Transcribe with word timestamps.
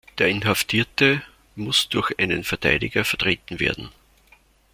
Der 0.17 0.29
Inhaftierte 0.29 1.21
muss 1.55 1.87
durch 1.87 2.17
einen 2.17 2.43
Verteidiger 2.43 3.05
vertreten 3.05 3.59
werden. 3.59 3.89